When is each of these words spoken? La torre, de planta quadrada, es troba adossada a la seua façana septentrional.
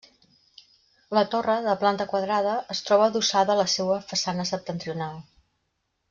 La 1.17 1.23
torre, 1.33 1.57
de 1.67 1.75
planta 1.83 2.07
quadrada, 2.15 2.55
es 2.75 2.81
troba 2.89 3.05
adossada 3.13 3.53
a 3.57 3.61
la 3.63 3.67
seua 3.77 3.99
façana 4.13 4.47
septentrional. 4.55 5.21